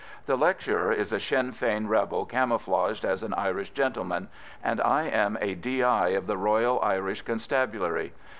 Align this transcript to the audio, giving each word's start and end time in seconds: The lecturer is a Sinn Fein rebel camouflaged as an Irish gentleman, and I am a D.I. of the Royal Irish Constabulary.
The 0.25 0.35
lecturer 0.35 0.91
is 0.91 1.13
a 1.13 1.19
Sinn 1.19 1.51
Fein 1.51 1.85
rebel 1.85 2.25
camouflaged 2.25 3.05
as 3.05 3.21
an 3.21 3.35
Irish 3.35 3.69
gentleman, 3.69 4.29
and 4.63 4.81
I 4.81 5.03
am 5.03 5.37
a 5.39 5.53
D.I. 5.53 6.07
of 6.07 6.25
the 6.25 6.37
Royal 6.37 6.81
Irish 6.81 7.21
Constabulary. 7.21 8.11